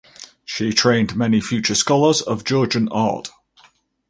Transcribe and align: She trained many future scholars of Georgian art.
She 0.45 0.73
trained 0.73 1.15
many 1.15 1.39
future 1.39 1.75
scholars 1.75 2.23
of 2.23 2.43
Georgian 2.43 2.87
art. 2.89 3.29